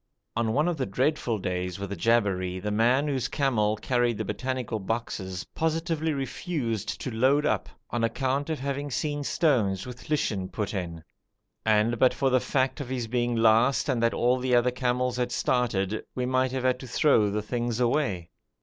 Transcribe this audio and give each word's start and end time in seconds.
On 0.35 0.51
one 0.53 0.67
of 0.67 0.77
the 0.77 0.87
dreadful 0.87 1.37
days 1.37 1.77
with 1.77 1.91
the 1.91 1.95
Jabberi, 1.95 2.59
the 2.59 2.71
man 2.71 3.07
whose 3.07 3.27
camel 3.27 3.75
carried 3.75 4.17
the 4.17 4.25
botanical 4.25 4.79
boxes 4.79 5.43
positively 5.53 6.11
refused 6.11 6.99
to 7.01 7.11
load 7.11 7.45
up, 7.45 7.69
on 7.91 8.03
account 8.03 8.49
of 8.49 8.57
having 8.59 8.89
seen 8.89 9.23
stones 9.23 9.85
with 9.85 10.09
lichen 10.09 10.49
put 10.49 10.73
in; 10.73 11.03
and 11.63 11.99
but 11.99 12.15
for 12.15 12.31
the 12.31 12.39
fact 12.39 12.81
of 12.81 12.89
his 12.89 13.05
being 13.05 13.35
last 13.35 13.87
and 13.87 14.01
that 14.01 14.15
all 14.15 14.39
the 14.39 14.55
other 14.55 14.71
camels 14.71 15.17
had 15.17 15.31
started, 15.31 16.03
we 16.15 16.25
might 16.25 16.51
have 16.51 16.63
had 16.63 16.79
to 16.79 16.87
throw 16.87 17.29
the 17.29 17.43
things 17.43 17.79
away. 17.79 18.31